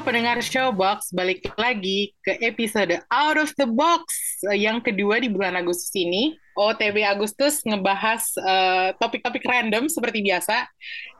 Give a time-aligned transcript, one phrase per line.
[0.00, 4.08] Pendengar Showbox, balik lagi ke episode Out of the Box
[4.48, 6.32] eh, yang kedua di bulan Agustus ini.
[6.56, 10.64] OTB Agustus ngebahas eh, topik-topik random seperti biasa.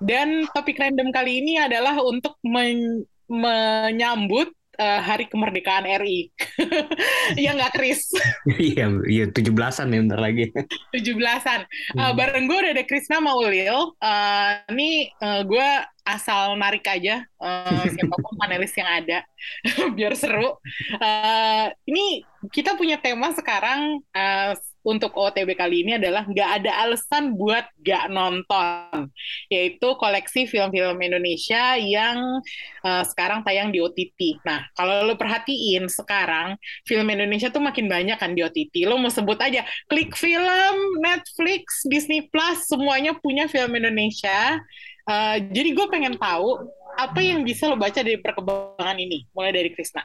[0.00, 4.48] Dan topik random kali ini adalah untuk men- menyambut
[4.80, 6.32] eh, Hari Kemerdekaan RI.
[7.44, 8.08] ya nggak, Chris?
[8.48, 10.48] Iya, iya 17-an ya bentar lagi.
[10.96, 11.60] 17-an.
[11.68, 12.16] Eh, Hmm.
[12.16, 13.76] bareng gue udah ada Krisna sama Ulil.
[14.00, 15.68] Eh, ini eh, gue
[16.08, 19.18] asal narik aja eh, siapa pun panelis yang ada
[19.96, 20.56] biar seru.
[20.96, 27.36] Eh, ini kita punya tema sekarang eh, untuk OTB kali ini adalah nggak ada alasan
[27.36, 29.12] buat nggak nonton,
[29.52, 32.40] yaitu koleksi film-film Indonesia yang
[32.84, 34.40] eh, sekarang tayang di OTT.
[34.44, 36.56] Nah, kalau lo perhatiin sekarang
[36.88, 38.88] film Indonesia tuh makin banyak kan di OTT.
[38.88, 44.60] Lo mau sebut aja klik film, Netflix, Disney Plus, semuanya punya film Indonesia.
[45.08, 49.72] Uh, jadi gue pengen tahu apa yang bisa lo baca dari perkembangan ini, mulai dari
[49.72, 50.04] Krisna.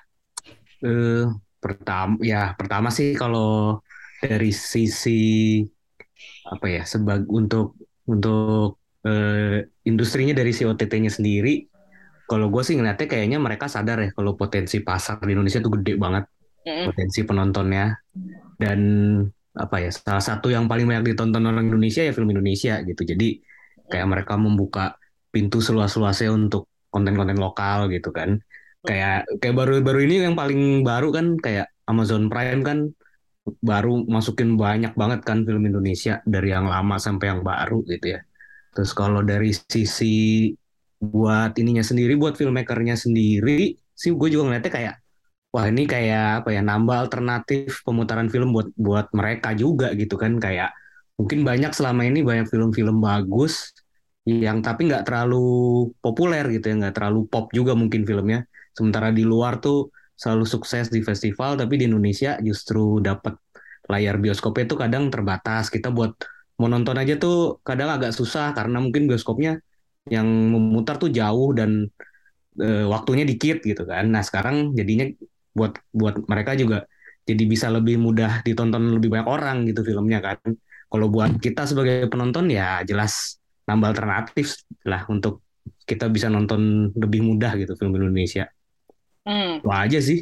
[0.86, 1.26] Eh,
[1.66, 3.82] pertama ya pertama sih kalau
[4.22, 5.62] dari sisi
[6.46, 7.76] apa ya sebag untuk
[8.08, 11.66] untuk eh, industrinya dari si OTT-nya sendiri
[12.26, 15.94] kalau gue sih ngeliatnya kayaknya mereka sadar ya kalau potensi pasar di Indonesia tuh gede
[15.94, 16.26] banget
[16.66, 17.94] potensi penontonnya.
[18.58, 18.80] Dan
[19.56, 23.02] apa ya salah satu yang paling banyak ditonton orang Indonesia ya film Indonesia gitu.
[23.06, 23.40] Jadi
[23.88, 24.98] kayak mereka membuka
[25.30, 28.42] pintu seluas-luasnya untuk konten-konten lokal gitu kan.
[28.82, 32.90] Kayak kayak baru-baru ini yang paling baru kan kayak Amazon Prime kan
[33.46, 38.22] baru masukin banyak banget kan film Indonesia dari yang lama sampai yang baru gitu ya.
[38.74, 40.50] Terus kalau dari sisi
[41.00, 44.96] buat ininya sendiri buat filmmakernya sendiri sih gue juga ngeliatnya kayak
[45.54, 50.42] wah ini kayak apa ya nambah alternatif pemutaran film buat buat mereka juga gitu kan.
[50.42, 50.76] Kayak
[51.16, 53.72] mungkin banyak selama ini banyak film-film bagus
[54.26, 58.44] yang tapi nggak terlalu populer gitu ya nggak terlalu pop juga mungkin filmnya.
[58.76, 63.36] Sementara di luar tuh selalu sukses di festival tapi di Indonesia justru dapat
[63.92, 66.16] layar bioskopnya tuh kadang terbatas kita buat
[66.60, 69.60] mau nonton aja tuh kadang agak susah karena mungkin bioskopnya
[70.08, 71.92] yang memutar tuh jauh dan
[72.58, 75.12] eh, waktunya dikit gitu kan nah sekarang jadinya
[75.52, 76.88] buat buat mereka juga
[77.26, 80.38] jadi bisa lebih mudah ditonton lebih banyak orang gitu filmnya kan.
[80.86, 85.42] Kalau buat kita sebagai penonton ya jelas nambah alternatif lah untuk
[85.90, 88.46] kita bisa nonton lebih mudah gitu film Indonesia.
[89.26, 89.60] Hmm.
[89.60, 90.20] Itu aja sih.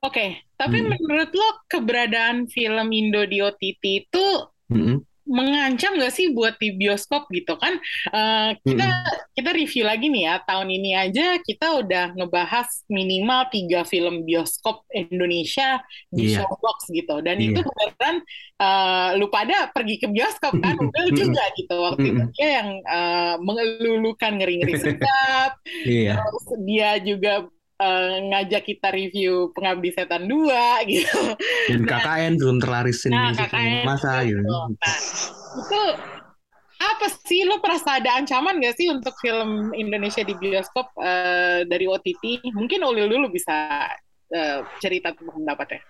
[0.00, 0.96] Oke, tapi Hmm.
[0.96, 4.24] menurut lo keberadaan film Indo di OTT itu
[4.72, 5.04] Mm-mm.
[5.30, 7.76] mengancam nggak sih buat di bioskop gitu kan?
[8.08, 8.88] Eh, kita
[9.36, 14.88] kita review lagi nih ya tahun ini aja kita udah ngebahas minimal tiga film bioskop
[14.90, 16.42] Indonesia di Iya.
[16.42, 17.52] Showbox gitu dan Iya.
[17.52, 18.16] itu beneran
[18.56, 22.32] eh, lu pada pergi ke bioskop kan Udah juga gitu waktu itu Mm-mm.
[22.34, 26.16] dia yang eh, mengelulukan ngeri-ngeri sedap Iya.
[26.24, 27.32] terus dia juga
[27.80, 31.20] eh, ngajak kita review Pengabdi Setan 2 gitu
[31.72, 34.40] Dan KKN belum terlaris Nah, Indonesia KKN masa gitu.
[34.44, 34.98] Nah,
[35.56, 35.82] itu
[36.80, 41.88] apa sih lo merasa ada ancaman gak sih untuk film Indonesia di bioskop eh, dari
[41.88, 42.52] OTT?
[42.52, 43.88] Mungkin Ulil dulu bisa
[44.32, 45.80] eh, cerita tentang pendapatnya.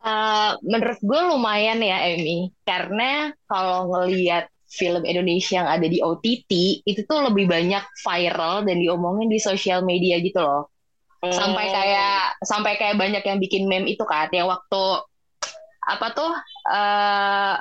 [0.00, 6.50] Eh, menurut gue lumayan ya Emi karena kalau ngelihat film Indonesia yang ada di OTT
[6.82, 10.70] itu tuh lebih banyak viral dan diomongin di sosial media gitu loh
[11.22, 11.72] sampai Oh.
[11.74, 14.84] kayak sampai kayak banyak yang bikin meme itu kan yang waktu
[15.82, 16.32] apa tuh
[16.66, 17.54] eh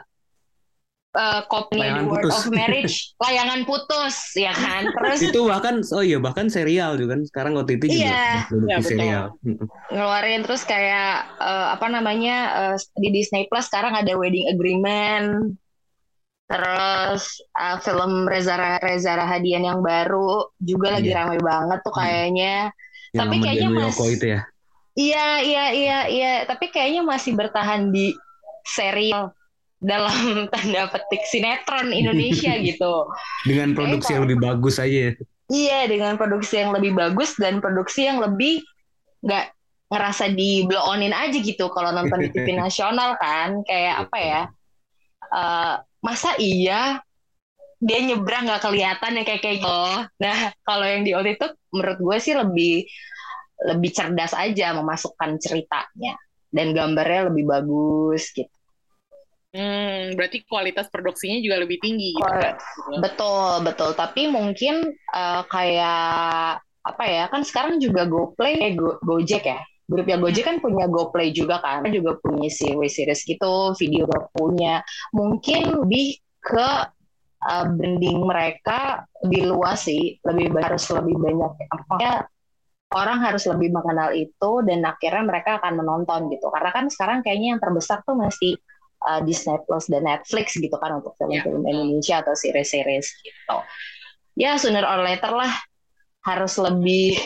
[1.12, 2.38] eh, Kopni Layangan The Word putus.
[2.38, 7.22] of Marriage layangan putus ya kan terus Itu bahkan oh iya bahkan serial juga kan
[7.26, 8.24] sekarang OTT juga Iya.
[8.46, 8.88] produksi Iya, betul.
[8.88, 9.26] serial.
[9.42, 9.68] Mm-mm.
[9.90, 15.58] ngeluarin terus kayak eh, apa namanya eh, di Disney Plus sekarang ada Wedding Agreement
[16.50, 17.24] terus
[17.54, 21.18] eh, film Reza Reza Rahadian yang baru juga lagi Iya.
[21.22, 22.02] ramai banget tuh Hmm.
[22.02, 22.56] kayaknya
[23.10, 24.42] Yang Tapi kayaknya Dian mas- Wiyoko itu ya.
[24.94, 28.14] iya iya iya iya tapi kayaknya masih bertahan di
[28.66, 29.34] serial
[29.80, 30.14] dalam
[30.54, 32.94] tanda petik sinetron Indonesia gitu
[33.46, 35.12] Dengan produksi yang lebih bagus aja ya.
[35.50, 38.62] Iya, dengan produksi yang lebih bagus dan produksi yang lebih
[39.26, 39.50] nggak
[39.90, 44.42] ngerasa di blow onin aja gitu kalau nonton di TV nasional kan kayak apa ya?
[45.34, 47.04] eh, masa iya
[47.80, 49.84] dia nyebrang nggak kelihatan ya kayak kayak gitu.
[50.20, 50.38] Nah,
[50.68, 52.76] kalau yang di OTT itu menurut gue sih lebih
[53.60, 56.16] lebih cerdas aja memasukkan ceritanya
[56.52, 58.52] dan gambarnya lebih bagus gitu.
[59.50, 62.14] Hmm, berarti kualitas produksinya juga lebih tinggi.
[62.14, 62.50] Gitu.
[63.02, 63.98] Betul, betul.
[63.98, 67.26] Tapi mungkin uh, kayak apa ya?
[67.34, 69.60] Kan sekarang juga GoPlay, eh, Go, Gojek ya.
[69.90, 74.06] Grupnya Gojek kan punya GoPlay juga kan, juga punya series-series gitu, video
[74.38, 74.86] punya.
[75.18, 76.70] Mungkin lebih ke
[77.42, 81.52] uh, branding mereka lebih luas sih, lebih harus lebih banyak.
[81.74, 82.30] Apakah
[82.94, 86.54] orang harus lebih mengenal itu dan akhirnya mereka akan menonton gitu.
[86.54, 88.58] Karena kan sekarang kayaknya yang terbesar tuh masih
[89.10, 91.72] uh, Disney Plus dan Netflix gitu kan untuk film-film yeah.
[91.74, 93.58] Indonesia atau series-series gitu.
[94.38, 95.52] Ya sooner or later lah
[96.24, 97.18] harus lebih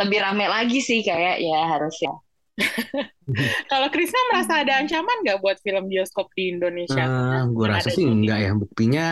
[0.00, 2.12] lebih rame lagi sih kayak ya harusnya.
[3.70, 7.02] Kalau Krisna merasa ada ancaman nggak buat film bioskop di Indonesia?
[7.02, 8.52] Uh, gue rasa sih enggak ya.
[8.54, 9.06] Buktinya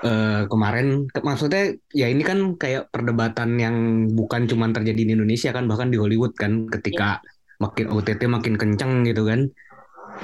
[0.00, 3.76] uh, kemarin, ke, maksudnya ya ini kan kayak perdebatan yang
[4.16, 7.60] bukan cuma terjadi di Indonesia kan, bahkan di Hollywood kan, ketika yeah.
[7.60, 9.50] makin OTT makin kenceng gitu kan.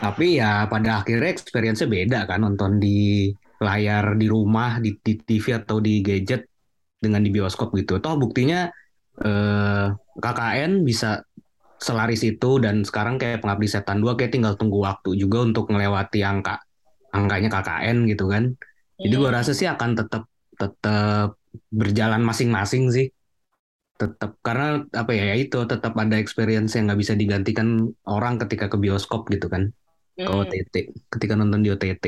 [0.01, 3.29] Tapi ya pada akhirnya experience-nya beda kan nonton di
[3.61, 6.49] layar di rumah, di, di TV atau di gadget
[6.97, 8.01] dengan di bioskop gitu.
[8.01, 8.71] Toh buktinya
[9.25, 9.87] eh,
[10.21, 11.25] KKN bisa
[11.81, 16.21] selaris itu dan sekarang kayak Pengabdi Setan 2 kayak tinggal tunggu waktu juga untuk melewati
[16.21, 16.61] angka
[17.11, 18.53] angkanya KKN gitu kan.
[19.01, 20.29] Jadi gue rasa sih akan tetap
[20.61, 21.41] tetap
[21.73, 23.09] berjalan masing-masing sih
[24.01, 28.73] tetap karena apa ya, ya itu tetap ada experience yang nggak bisa digantikan orang ketika
[28.73, 29.69] ke bioskop gitu kan
[30.17, 30.41] ke hmm.
[30.41, 30.75] OTT
[31.13, 32.05] ketika nonton di OTT.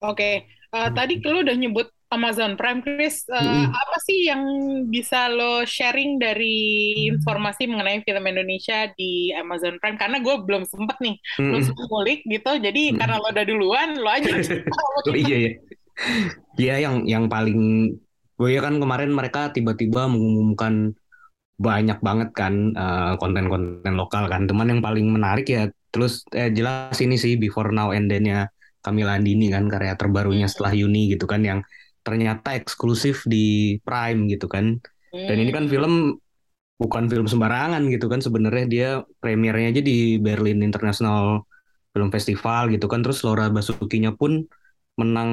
[0.00, 0.34] Oke, okay.
[0.72, 0.96] uh, eh, hmm.
[0.96, 3.28] tadi lo udah nyebut Amazon Prime, Chris.
[3.28, 3.68] Uh, hmm.
[3.68, 4.42] Apa sih yang
[4.88, 6.56] bisa lo sharing dari
[7.12, 10.00] informasi mengenai film Indonesia di Amazon Prime?
[10.00, 11.48] Karena gue belum sempet nih, hmm.
[11.52, 12.52] belum sempet ngulik gitu.
[12.56, 12.96] Jadi hmm.
[12.96, 14.30] karena lo udah duluan, lo aja.
[15.08, 15.52] oh, iya iya.
[16.56, 17.92] Iya yang yang paling
[18.38, 20.94] gue ya kan kemarin mereka tiba-tiba mengumumkan
[21.58, 24.48] banyak banget kan eh, konten-konten lokal kan.
[24.48, 28.48] Teman yang paling menarik ya terus eh, jelas ini sih Before Now and Then-nya
[28.80, 30.52] Kamila Andini kan karya terbarunya hmm.
[30.54, 31.60] setelah Yuni gitu kan yang
[32.08, 34.80] ternyata eksklusif di Prime gitu kan.
[35.12, 35.72] Dan ini kan hmm.
[35.72, 35.94] film
[36.80, 38.88] bukan film sembarangan gitu kan sebenarnya dia
[39.20, 41.44] premiernya aja di Berlin International
[41.92, 44.46] Film Festival gitu kan terus Laura Basuki-nya pun
[44.96, 45.30] menang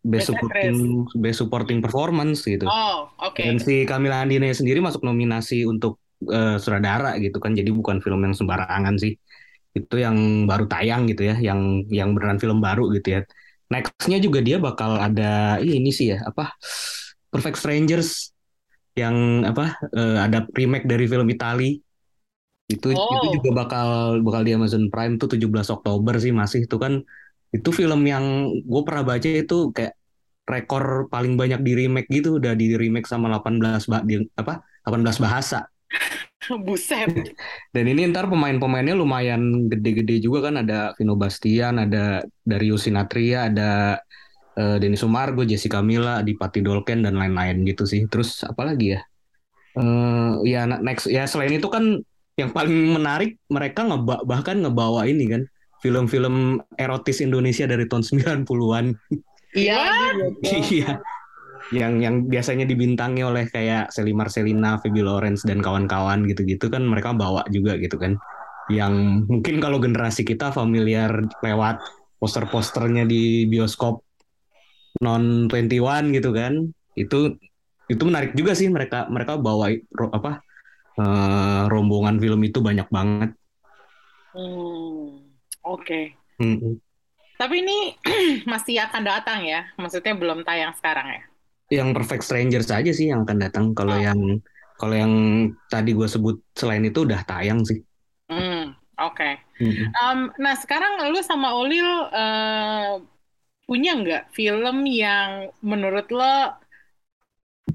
[0.00, 2.64] best supporting best supporting performance gitu.
[2.64, 3.36] Oh, oke.
[3.36, 3.52] Okay.
[3.52, 7.52] Dan si Camila Andina sendiri masuk nominasi untuk uh, sutradara gitu kan.
[7.52, 9.12] Jadi bukan film yang sembarangan sih.
[9.76, 13.20] Itu yang baru tayang gitu ya, yang yang beneran film baru gitu ya.
[13.68, 16.56] Nextnya juga dia bakal ada ini sih ya, apa
[17.28, 18.32] Perfect Strangers
[18.96, 21.78] yang apa uh, ada remake dari film Itali.
[22.68, 23.00] Itu oh.
[23.00, 27.00] itu juga bakal bakal di Amazon Prime tuh 17 Oktober sih masih itu kan
[27.48, 29.96] itu film yang gue pernah baca itu kayak
[30.48, 35.24] rekor paling banyak di remake gitu udah di remake sama 18 bah di, apa 18
[35.24, 35.68] bahasa.
[36.66, 37.34] Buset.
[37.74, 44.00] Dan ini ntar pemain-pemainnya lumayan gede-gede juga kan ada Vino Bastian, ada Darius Sinatria, ada
[44.56, 48.04] uh, Denny Sumargo, Jessica Mila, Adipati Dolken dan lain-lain gitu sih.
[48.08, 49.00] Terus apa lagi ya?
[49.78, 52.02] Uh, ya next ya selain itu kan
[52.34, 55.42] yang paling menarik mereka ngeba bahkan ngebawa ini kan
[55.78, 58.86] film-film erotis Indonesia dari tahun 90-an.
[59.54, 59.82] Iya.
[60.42, 60.90] Iya.
[61.68, 67.12] Yang yang biasanya dibintangi oleh kayak Sally Marcelina, Phoebe Lawrence dan kawan-kawan gitu-gitu kan mereka
[67.12, 68.16] bawa juga gitu kan.
[68.72, 71.12] Yang mungkin kalau generasi kita familiar
[71.44, 71.84] lewat
[72.16, 74.00] poster-posternya di bioskop
[75.04, 76.72] non 21 gitu kan.
[76.96, 77.36] Itu
[77.88, 79.72] itu menarik juga sih mereka mereka bawa
[80.12, 80.44] apa
[81.00, 83.30] uh, rombongan film itu banyak banget.
[84.32, 85.24] Hmm,
[85.64, 85.84] oke.
[85.84, 86.04] Okay.
[86.38, 86.76] Hmm.
[87.38, 87.78] Tapi ini
[88.50, 91.22] masih akan datang ya, maksudnya belum tayang sekarang ya?
[91.68, 93.64] Yang Perfect Stranger saja sih yang akan datang.
[93.76, 94.00] Kalau oh.
[94.00, 94.20] yang
[94.78, 95.12] kalau yang
[95.66, 97.82] tadi gue sebut selain itu udah tayang sih.
[98.30, 99.18] Hmm, oke.
[99.18, 99.34] Okay.
[99.58, 99.86] Hmm.
[99.98, 101.84] Um, nah sekarang lu sama Ulil
[102.14, 103.02] uh,
[103.66, 106.56] punya nggak film yang menurut lo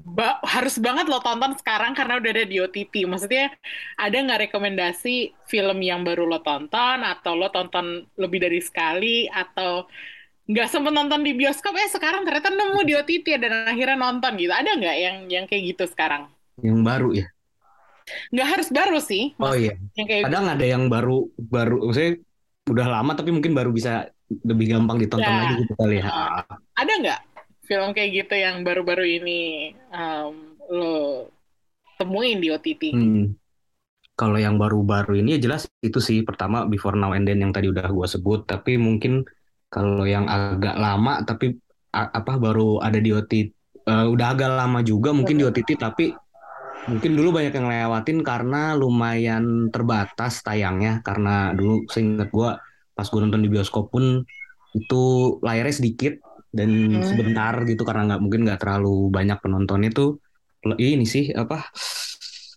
[0.04, 3.04] ba harus banget lo tonton sekarang karena udah ada di OTT.
[3.06, 3.52] Maksudnya
[4.00, 9.86] ada nggak rekomendasi film yang baru lo tonton atau lo tonton lebih dari sekali atau
[10.44, 14.52] nggak sempet nonton di bioskop eh sekarang ternyata nemu di OTT dan akhirnya nonton gitu.
[14.52, 16.28] Ada nggak yang yang kayak gitu sekarang?
[16.60, 17.26] Yang baru ya?
[18.28, 19.32] Nggak harus baru sih.
[19.40, 19.80] Oh iya.
[19.96, 20.54] Yang kayak Kadang gitu.
[20.60, 22.12] ada yang baru baru, maksudnya
[22.64, 24.08] udah lama tapi mungkin baru bisa
[24.44, 25.40] lebih gampang ditonton ya.
[25.44, 26.08] lagi gitu kali ya.
[26.76, 27.20] Ada nggak
[27.64, 31.28] film kayak gitu yang baru-baru ini um, lo
[31.96, 32.82] temuin di OTT?
[32.92, 33.32] Hmm.
[34.14, 37.66] Kalau yang baru-baru ini ya jelas itu sih pertama Before Now and Then yang tadi
[37.72, 39.26] udah gue sebut, tapi mungkin
[39.74, 41.46] kalau yang agak lama tapi
[41.94, 43.32] apa baru ada di OTT,
[43.90, 46.04] uh, udah agak lama juga mungkin di OTT tapi
[46.90, 51.00] mungkin dulu banyak yang lewatin karena lumayan terbatas tayangnya.
[51.06, 52.50] Karena dulu seingat gue
[52.96, 54.22] pas gue nonton di bioskop pun
[54.74, 55.02] itu
[55.46, 56.14] layarnya sedikit
[56.54, 57.02] dan Hmm.
[57.02, 60.18] sebentar gitu karena nggak mungkin nggak terlalu banyak penonton itu
[60.78, 61.56] ini sih apa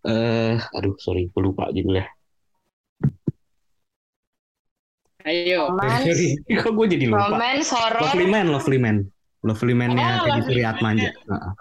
[0.08, 2.17] eh aduh sorry gue lupa judulnya
[5.28, 5.68] Ayo.
[5.68, 6.28] Romance, sorry
[6.64, 8.02] kok gue jadi lupa romance, horror.
[8.04, 8.98] Lovely Man Lovely Man
[9.44, 11.52] Lovely Man-nya Oh, Teddy Suryatmaja Heeh.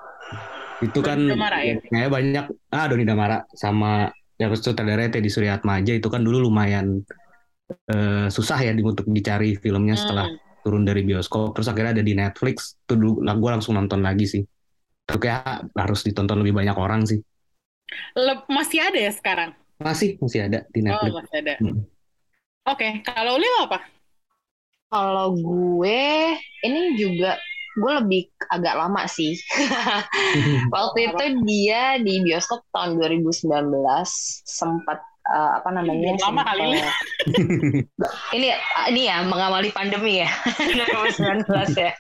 [0.86, 1.74] itu kan Damara ya?
[1.90, 7.02] kayak banyak ah Doni Damara sama ya sutradara Teddy Suryatmaja itu kan dulu lumayan
[7.90, 10.38] eh, susah ya untuk dicari filmnya setelah Hmm.
[10.62, 14.42] turun dari bioskop terus akhirnya ada di Netflix tuh dulu gue langsung nonton lagi sih
[15.06, 17.18] itu kayak harus ditonton lebih banyak orang sih
[18.18, 19.50] Le- masih ada ya sekarang?
[19.78, 21.54] masih masih ada di Oh, Netflix masih ada.
[21.62, 21.76] Hmm.
[22.66, 23.78] Oke, kalau Lil apa?
[24.86, 27.38] Kalau gue ini juga
[27.76, 29.34] gue lebih agak lama sih.
[30.74, 33.46] Waktu itu dia di bioskop tahun 2019
[34.42, 36.16] sempat eh, apa namanya?
[36.18, 37.86] Lama kali, sempat- Lil.
[38.38, 38.48] ini
[38.90, 40.30] ini ya mengawali pandemi ya
[40.96, 41.46] 2019
[41.76, 41.92] ya.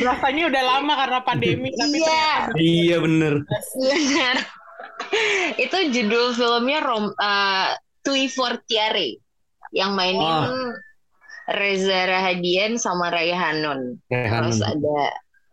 [0.00, 2.06] Rasanya udah lama karena pandemi, tapi Iya.
[2.06, 3.34] ternyata iya bener
[3.74, 4.36] Benar.
[5.58, 7.68] itu judul filmnya Rom eh,
[8.02, 9.21] Tui Fortiare
[9.72, 10.72] yang mainin Oh.
[11.50, 13.98] Reza Rahadian sama Ray Hanun.
[14.06, 14.98] Terus ada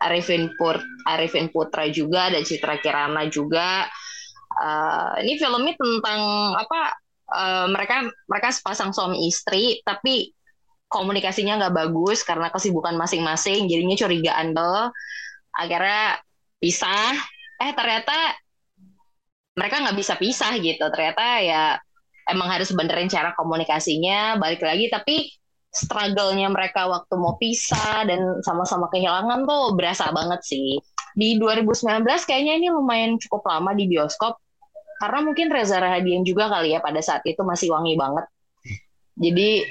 [0.06, 0.78] Arifin Pur
[1.10, 3.90] Arifin Putra juga, ada Citra Kirana juga.
[4.54, 6.22] Eh, ini filmnya tentang
[6.56, 6.94] apa?
[7.30, 10.34] eh, mereka mereka sepasang suami istri, tapi
[10.90, 14.90] komunikasinya nggak bagus karena kesibukan masing-masing, jadinya curigaan tuh.
[15.54, 16.18] Akhirnya
[16.58, 17.14] pisah.
[17.62, 18.34] Eh ternyata
[19.54, 20.86] mereka nggak bisa pisah gitu.
[20.90, 21.64] Ternyata ya
[22.30, 24.38] emang harus benerin cara komunikasinya.
[24.38, 25.30] Balik lagi, tapi
[25.70, 30.82] struggle-nya mereka waktu mau pisah dan sama-sama kehilangan tuh berasa banget sih.
[31.14, 34.38] Di 2019 kayaknya ini lumayan cukup lama di bioskop
[34.98, 38.26] karena mungkin Reza Rahadian juga kali ya pada saat itu masih wangi banget.
[39.20, 39.64] Jadi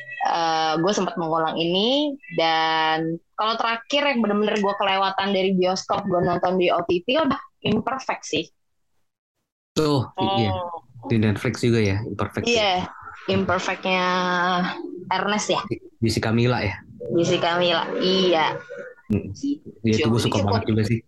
[0.78, 6.58] gue sempat mengulang ini dan kalau terakhir yang bener-bener gue kelewatan dari bioskop gue nonton
[6.58, 8.44] di OTT udah imperfect sih.
[9.78, 10.87] tuh iya Oh.
[11.06, 12.90] Di Netflix juga ya Imperfect Iya,
[13.26, 14.04] imperfectnya
[15.08, 15.60] Ernest ya,
[15.98, 16.74] Jessica Camila ya
[17.14, 17.86] Jessica Mila.
[17.98, 18.58] Iya,
[19.08, 19.32] Hmm.
[19.80, 20.48] dia tuh gue suka Cukup.
[20.52, 21.00] banget juga sih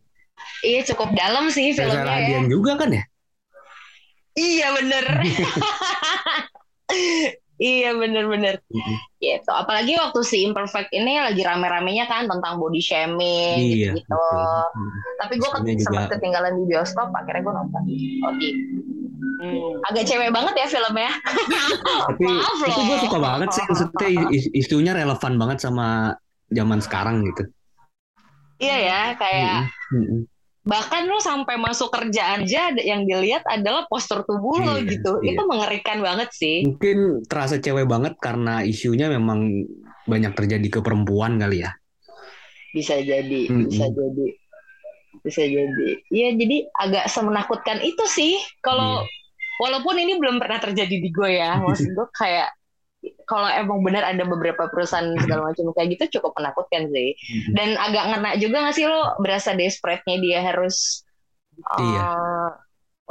[0.64, 2.08] iya cukup dalam sih Reza filmnya ya.
[2.08, 3.04] Rahadian juga kan ya
[4.30, 5.04] Iya bener.
[7.60, 8.62] iya bener-bener.
[8.70, 8.96] Mm-mm.
[9.18, 9.50] Gitu.
[9.50, 14.08] Apalagi waktu si Imperfect ini lagi rame-ramenya kan tentang body shaming iya gitu.
[14.08, 14.64] betul.
[14.70, 14.90] Hmm.
[15.20, 15.48] Tapi gue
[15.82, 17.82] sempat ketinggalan di bioskop, akhirnya gue nonton.
[18.24, 18.48] Oh, di
[19.20, 19.76] Hmm.
[19.84, 21.12] agak cewek banget ya filmnya.
[22.08, 22.66] tapi Maaf loh.
[22.66, 26.16] tapi gue suka banget sih maksudnya is- isunya relevan banget sama
[26.48, 27.44] zaman sekarang gitu
[28.56, 30.28] iya ya, kayak Mm-mm.
[30.62, 35.12] bahkan lu sampai masuk kerjaan aja yang dilihat adalah postur tubuh lo Iya, gitu.
[35.20, 35.32] iya.
[35.32, 36.60] Itu mengerikan banget sih.
[36.62, 39.64] mungkin terasa cewek banget karena isunya memang
[40.02, 41.72] banyak terjadi ke perempuan kali ya
[42.70, 43.66] Bisa jadi, Mm-mm.
[43.66, 44.26] bisa jadi.
[45.20, 45.88] Bisa jadi.
[46.08, 48.40] Iya, jadi agak semenakutkan itu sih.
[48.64, 49.08] Kalau Iya.
[49.60, 52.48] walaupun ini belum pernah terjadi di gue ya, maksud gue kayak
[53.24, 57.16] kalau emang benar ada beberapa perusahaan segala macam kayak gitu cukup menakutkan sih.
[57.16, 57.52] Mm-mm.
[57.56, 61.04] Dan agak ngena juga gak sih lo berasa desperate-nya dia harus
[61.76, 62.04] Iya.
[62.08, 62.48] eh,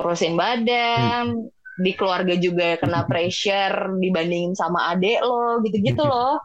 [0.02, 1.38] urusin badan,
[1.80, 6.42] di keluarga juga kena pressure dibandingin sama adek lo, gitu-gitu loh.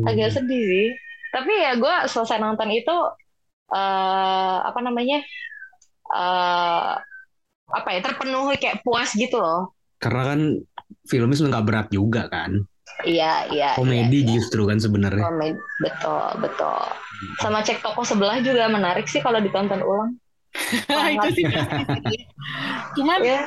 [0.00, 0.88] Agak sedih sih.
[1.30, 2.96] Tapi ya gue selesai nonton itu
[3.70, 5.18] eh apa namanya?
[6.10, 6.92] eh
[7.70, 9.70] apa ya terpenuhi kayak puas gitu loh.
[10.02, 10.40] karena kan
[11.06, 12.50] filmnya sebenarnya nggak berat juga kan
[13.00, 13.70] Iya, iya.
[13.78, 14.30] komedi iya, iya.
[14.36, 16.80] justru kan sebenarnya Komedi, betul, betul.
[17.40, 20.19] Sama cek toko sebelah juga menarik sih kalau ditonton ulang.
[21.14, 22.20] itu sih pasti sih.
[22.98, 23.46] Cuman Ya,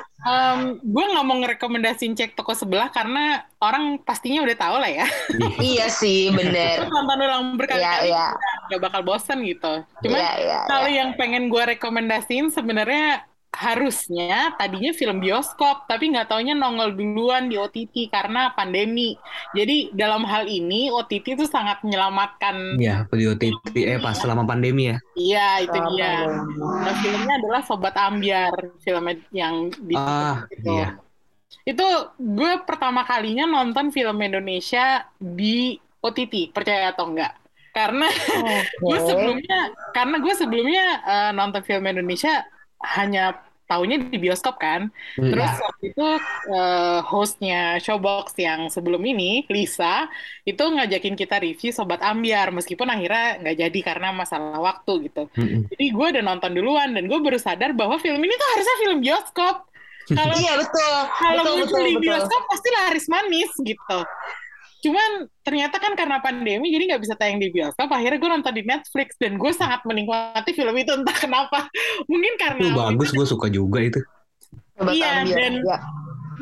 [0.80, 5.06] gue nggak mau ngerekomendasiin cek toko sebelah karena orang pastinya udah tahu lah ya.
[5.76, 6.88] iya sih, bener.
[6.88, 8.28] Nonton ulang Iya, berkali-kali iya.
[8.72, 9.84] nggak bakal bosan gitu.
[10.04, 10.98] Cuman Iya, iya, kalau iya.
[11.04, 17.56] yang pengen gue rekomendasiin sebenarnya harusnya tadinya film bioskop tapi nggak taunya nongol duluan di
[17.56, 19.14] OTT karena pandemi.
[19.54, 22.82] Jadi dalam hal ini OTT itu sangat menyelamatkan.
[22.82, 26.14] ya di OTT eh pas selama pandemi ya Iya itu Sama dia.
[26.58, 30.74] Nah, filmnya adalah Sobat Ambiar, film yang di ah gitu.
[30.74, 30.98] iya
[31.64, 31.86] Itu
[32.18, 37.38] gue pertama kalinya nonton film Indonesia di OTT, percaya atau enggak?
[37.72, 38.10] Karena
[38.84, 39.08] gue Oke.
[39.08, 39.60] sebelumnya,
[39.96, 42.44] karena gue sebelumnya eh, nonton film Indonesia
[42.84, 44.92] hanya tahunya di bioskop kan.
[45.18, 45.32] Hmm.
[45.32, 46.04] Terus waktu itu
[46.54, 50.06] eh, hostnya Showbox yang sebelum ini, Lisa,
[50.46, 55.32] itu ngajakin kita review Sobat Ambiar, meskipun akhirnya nggak jadi karena masalah waktu gitu.
[55.34, 55.72] Mm-mm.
[55.72, 58.98] Jadi gue udah nonton duluan dan gue baru sadar bahwa film ini tuh harusnya film
[59.02, 59.56] bioskop.
[60.20, 60.96] Kalau Iya betul.
[61.16, 62.04] kalau betul, muncul betul, di betul.
[62.04, 63.98] bioskop pasti laris manis gitu.
[64.84, 67.88] Cuman ternyata kan karena pandemi jadi nggak bisa tayang di bioskop.
[67.88, 71.72] Akhirnya gue nonton di Netflix dan gue sangat menikmati film itu entah kenapa.
[72.12, 74.00] Mungkin karena Itu bagus, gue suka juga itu.
[74.84, 75.80] Iya, dan- Ya.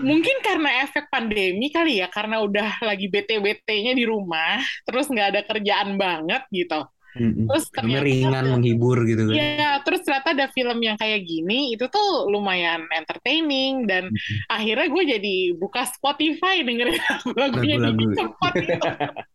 [0.01, 4.57] mungkin karena efek pandemi kali ya karena udah lagi bete-betenya di rumah
[4.87, 6.79] terus nggak ada kerjaan banget gitu
[7.11, 9.35] Terus Filmnya ternyata- ringan, menghibur gitu kan.
[9.35, 14.47] ya terus ternyata ada film yang kayak gini itu tuh lumayan entertaining dan Mm-mm.
[14.47, 18.15] akhirnya gue jadi buka Spotify dengerin lagu-lagunya di Lagu-lagu.
[18.15, 18.87] gitu.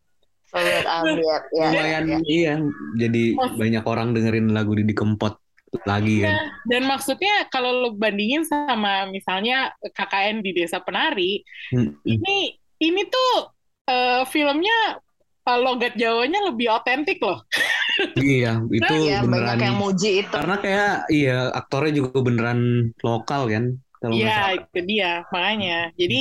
[0.46, 1.18] Sobat Amir.
[1.20, 1.36] Ya,
[1.68, 2.18] Lumayan ya.
[2.24, 2.54] iya,
[2.96, 5.36] jadi Mas- banyak orang dengerin lagu Didi Kempot
[5.84, 6.32] lagi kan.
[6.32, 11.42] Nah, dan maksudnya kalau lo bandingin sama misalnya KKN di Desa Penari
[11.74, 11.98] Mm-mm.
[12.06, 13.50] ini ini tuh
[13.84, 15.02] eh, filmnya
[15.54, 17.46] logat Jawanya lebih otentik loh
[18.18, 18.48] Iya,
[18.78, 19.58] itu Ya, banyak beneran.
[19.60, 20.34] yang muji itu.
[20.36, 22.60] Karena kayak iya aktornya juga beneran
[23.00, 23.64] lokal kan.
[23.96, 25.90] Kalau Iya, itu dia makanya.
[25.96, 26.20] Jadi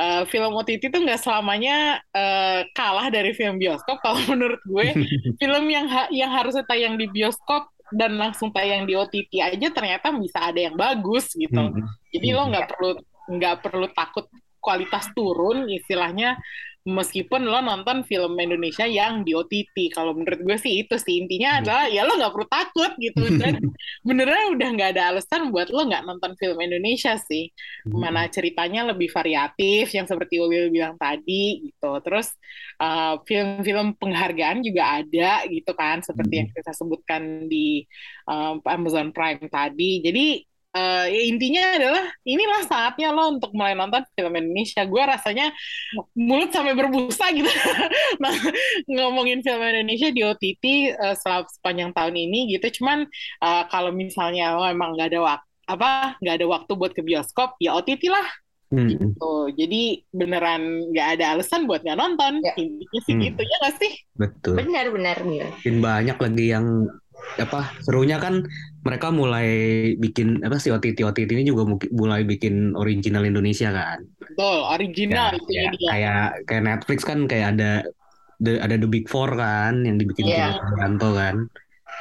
[0.00, 4.00] eh, film OTT itu nggak selamanya eh, kalah dari film bioskop.
[4.00, 4.88] Kalau menurut gue,
[5.40, 10.14] film yang ha- yang harusnya tayang di bioskop dan langsung tayang di OTT aja ternyata
[10.14, 11.70] bisa ada yang bagus gitu.
[11.70, 11.86] Mm-mm.
[12.14, 12.90] Jadi lo nggak perlu
[13.30, 14.26] nggak perlu takut
[14.60, 16.36] kualitas turun istilahnya
[16.88, 19.92] meskipun lo nonton film Indonesia yang di OTT.
[19.92, 21.64] Kalau menurut gue sih itu sih intinya Hmm.
[21.64, 23.60] adalah ya lo nggak perlu takut gitu dan
[24.06, 27.52] beneran udah nggak ada alasan buat lo nggak nonton film Indonesia sih.
[27.92, 32.00] Mana ceritanya lebih variatif yang seperti Ulil bilang tadi gitu.
[32.04, 32.32] Terus
[32.80, 37.84] uh, film-film penghargaan juga ada gitu kan seperti yang kita sebutkan di
[38.28, 40.00] um, Amazon Prime tadi.
[40.04, 40.24] Jadi
[40.72, 44.82] uh, ya intinya adalah inilah saatnya lo untuk mulai nonton film Indonesia.
[44.86, 45.50] Gue rasanya
[46.14, 47.50] mulut sampai berbusa gitu.
[48.22, 48.34] nah,
[48.86, 52.82] ngomongin film Indonesia di OTT uh, selama sepanjang tahun ini gitu.
[52.82, 53.06] Cuman
[53.42, 57.54] uh, kalau misalnya lo emang nggak ada waktu apa nggak ada waktu buat ke bioskop
[57.62, 58.26] ya OTT lah
[58.74, 59.14] Mm-mm.
[59.14, 62.54] tuh jadi beneran nggak ada alasan buat nggak nonton Ya.
[62.58, 63.22] intinya sih Hmm.
[63.22, 64.54] gitu ya nggak sih Betul.
[64.58, 65.46] Benar, benar, benar.
[65.62, 66.66] Makin banyak lagi yang
[67.38, 68.42] apa serunya kan
[68.80, 69.48] mereka mulai
[69.96, 74.00] bikin apa sih OTT OTT ini juga mulai bikin original Indonesia kan.
[74.16, 77.70] betul original itu ya, dia kayak kayak Netflix kan kayak ada
[78.40, 80.56] the, ada The Big Four kan yang dibikin Iya.
[80.56, 81.36] Timo Tjahjanto kan.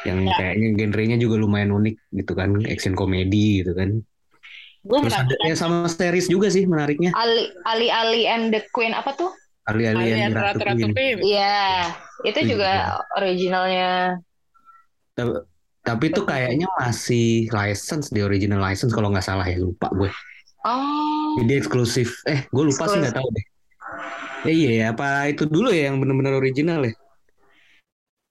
[0.08, 0.36] Yang Ya.
[0.40, 4.00] kayaknya genrenya juga lumayan unik gitu kan, action komedi gitu kan.
[4.80, 7.12] gue Terus ada menantikan ya sama series juga sih menariknya.
[7.12, 9.28] Ali Ali Ali and the Queen apa tuh?
[9.68, 11.18] Ali-ali kalian yang Ratu ratu-ratu Queen.
[11.20, 11.60] Iya,
[12.24, 12.48] itu Iya.
[12.48, 12.72] juga
[13.20, 13.92] originalnya.
[15.14, 15.44] Ta-
[15.90, 20.14] Tapi itu kayaknya masih license di original license kalau nggak salah ya lupa gue.
[20.62, 22.22] Oh, Jadi eksklusif.
[22.30, 23.46] Eh, gue lupa sih nggak tahu deh.
[24.46, 26.94] Eh, iya ya, apa itu dulu ya yang benar-benar original ya?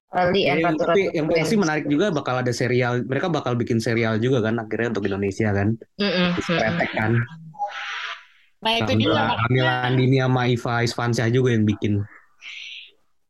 [0.08, 3.04] And Eh, Ratu tapi Ratu yang pasti menarik juga bakal ada serial.
[3.04, 5.74] Mereka bakal bikin serial juga kan akhirnya untuk Indonesia kan.
[6.00, 7.12] Mm-mm, Kretek kan.
[8.58, 12.02] nah itu dia Kamila Andini sama Iva Isfansyah juga yang bikin.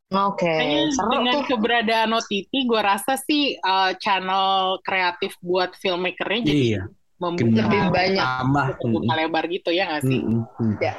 [0.08, 0.48] Oke,
[0.88, 1.44] seru dengan tuh.
[1.52, 6.82] keberadaan OTT gue rasa sih uh, channel kreatif buat filmmakernya jadi Iya,
[7.20, 8.24] membuka Lebih banyak.
[8.24, 8.66] tambah.
[8.80, 10.96] membuka lebar gitu ya nggak sih Mm, mm, mm.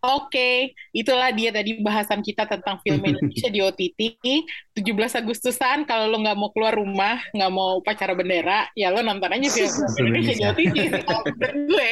[0.00, 4.24] Oke, itulah dia tadi bahasan kita tentang film Indonesia di OTT.
[4.72, 9.28] 17 Agustusan, kalau lo nggak mau keluar rumah, nggak mau upacara bendera, ya lo nonton
[9.28, 9.68] aja film
[10.00, 10.76] Indonesia di OTT.
[10.88, 11.20] sih, kalau
[11.68, 11.90] gue,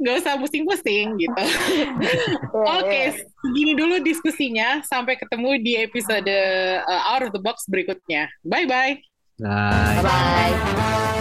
[0.00, 1.42] nggak usah pusing-pusing gitu.
[2.78, 4.82] Oke, segini dulu diskusinya.
[4.84, 8.26] Sampai ketemu di episode uh, Out of the Box berikutnya.
[8.46, 8.98] Bye-bye.
[9.38, 10.00] Bye.
[10.00, 11.15] Bye.